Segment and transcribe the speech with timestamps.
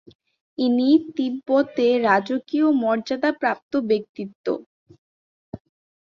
[0.57, 4.45] ইনি তিব্বতে রাজকীয় মর্যাদাপ্রাপ্ত ব্যক্তিত্ব।